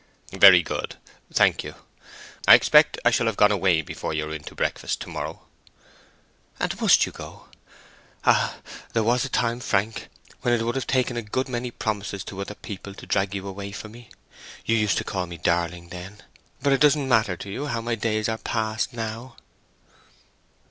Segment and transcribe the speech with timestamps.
[0.33, 0.95] "Very good.
[1.31, 1.75] Thank you.
[2.47, 5.45] I expect I shall have gone away before you are in to breakfast to morrow."
[6.59, 7.49] "And must you go?
[8.25, 8.57] Ah!
[8.93, 10.09] there was a time, Frank,
[10.41, 13.47] when it would have taken a good many promises to other people to drag you
[13.47, 14.09] away from me.
[14.65, 16.23] You used to call me darling, then.
[16.63, 19.35] But it doesn't matter to you how my days are passed now."